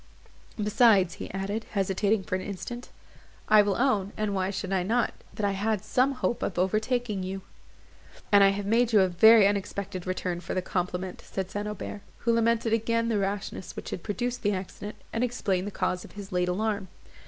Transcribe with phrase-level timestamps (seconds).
[0.57, 2.89] Besides," added he, hesitating for an instant,
[3.47, 5.13] "I will own, and why should I not?
[5.35, 7.43] that I had some hope of overtaking you."
[8.31, 11.67] "And I have made you a very unexpected return for the compliment," said St.
[11.67, 16.03] Aubert, who lamented again the rashness which had produced the accident, and explained the cause
[16.03, 16.87] of his late alarm.